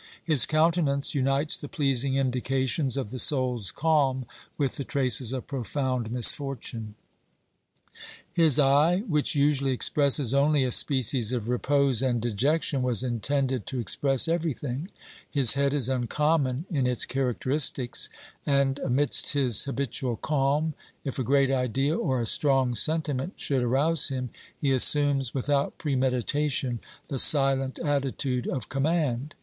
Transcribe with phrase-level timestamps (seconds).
[0.23, 4.25] His countenance unites the pleasing indications of the soul's calm
[4.57, 6.95] with the traces of profound misfortune.
[7.85, 8.03] OBERMANN
[8.35, 13.67] 351 His eye, which usually expresses only a species of repose and dejection, was intended
[13.67, 14.89] to express everything;
[15.29, 18.09] his head is uncommon in its characteristics,
[18.43, 20.73] and amidst his habitual calm,
[21.03, 26.79] if a great idea or a strong sentiment should arouse him, he assumes without premeditation
[27.09, 29.35] the silent attitude of command.